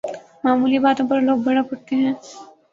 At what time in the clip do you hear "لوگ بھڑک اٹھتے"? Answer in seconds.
1.27-1.95